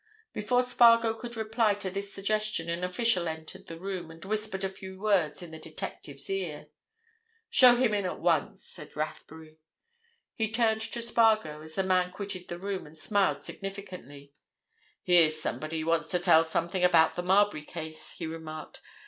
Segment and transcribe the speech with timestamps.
[0.33, 4.67] Before Spargo could reply to this suggestion an official entered the room and whispered a
[4.69, 6.69] few words in the detective's ear.
[7.51, 9.59] "Show him in at once," said Rathbury.
[10.33, 14.33] He turned to Spargo as the man quitted the room and smiled significantly.
[15.03, 18.81] "Here's somebody wants to tell something about the Marbury case," he remarked.